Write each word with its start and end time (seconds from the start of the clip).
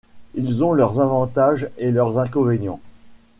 Ils 0.33 0.63
ont 0.63 0.73
leurs 0.73 0.99
avantages 0.99 1.69
et 1.77 1.91
leurs 1.91 2.17
inconvénients. 2.17 2.79